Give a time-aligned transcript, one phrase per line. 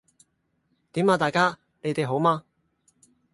[0.93, 2.43] 點啊大家，你哋好嗎？